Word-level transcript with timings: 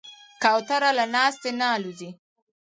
کوتره 0.43 0.89
له 0.97 1.05
ناستې 1.15 1.49
نه 1.59 1.67
الوزي. 1.75 2.09